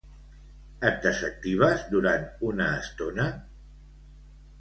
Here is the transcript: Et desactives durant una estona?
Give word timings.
Et 0.87 0.95
desactives 1.03 1.83
durant 1.91 2.25
una 2.53 2.71
estona? 2.79 3.27